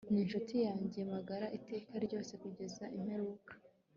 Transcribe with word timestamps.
Ni 0.13 0.19
inshuti 0.23 0.55
yanjye 0.67 0.99
magara 1.13 1.45
iteka 1.57 1.93
ryose 2.05 2.31
kugeza 2.43 2.83
imperuka 2.97 3.51